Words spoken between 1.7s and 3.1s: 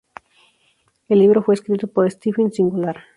por Stephen Singular.